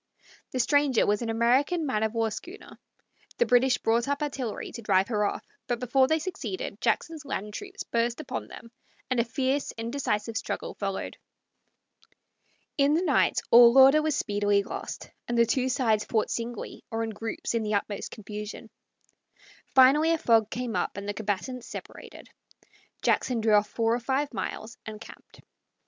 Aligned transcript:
The 0.49 0.59
stranger 0.59 1.05
was 1.05 1.21
an 1.21 1.29
American 1.29 1.85
man 1.85 2.01
of 2.01 2.15
war 2.15 2.31
schooner. 2.31 2.79
The 3.37 3.45
British 3.45 3.77
brought 3.77 4.07
up 4.07 4.23
artillery 4.23 4.71
to 4.71 4.81
drive 4.81 5.09
her 5.09 5.23
off, 5.25 5.45
but 5.67 5.79
before 5.79 6.07
they 6.07 6.17
succeeded 6.17 6.81
Jackson's 6.81 7.23
land 7.23 7.53
troops 7.53 7.83
burst 7.83 8.19
upon 8.19 8.47
them, 8.47 8.71
and 9.11 9.19
a 9.19 9.23
fierce, 9.23 9.71
indecisive 9.73 10.35
struggle 10.37 10.73
followed. 10.73 11.17
In 12.79 12.95
the 12.95 13.03
night 13.03 13.41
all 13.51 13.77
order 13.77 14.01
was 14.01 14.15
speedily 14.15 14.63
lost, 14.63 15.11
and 15.27 15.37
the 15.37 15.45
two 15.45 15.69
sides 15.69 16.03
fought 16.03 16.31
singly 16.31 16.83
or 16.89 17.03
in 17.03 17.11
groups 17.11 17.53
in 17.53 17.61
the 17.61 17.75
utmost 17.75 18.09
confusion. 18.09 18.71
Finally 19.75 20.09
a 20.09 20.17
fog 20.17 20.49
came 20.49 20.75
up 20.75 20.97
and 20.97 21.07
the 21.07 21.13
combatants 21.13 21.67
separated. 21.67 22.27
Jackson 23.03 23.39
drew 23.39 23.53
off 23.53 23.69
four 23.69 23.93
or 23.93 23.99
five 23.99 24.33
miles 24.33 24.79
and 24.83 24.99
camped. 24.99 25.41